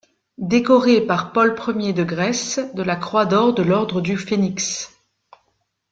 Décoré 0.39 0.99
par 1.01 1.31
Paul 1.31 1.55
Ier 1.75 1.93
de 1.93 2.03
Grèce 2.03 2.59
de 2.73 2.81
la 2.81 2.95
croix 2.95 3.27
d'or 3.27 3.53
de 3.53 3.61
l'ordre 3.61 4.01
du 4.01 4.17
Phénix. 4.17 4.91